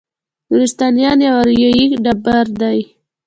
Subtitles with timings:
[0.49, 2.79] نورستانیان یو اریایي ټبر دی.